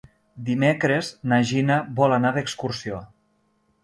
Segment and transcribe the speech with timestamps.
[0.45, 3.03] Dimecres na Gina vol anar d'excursió.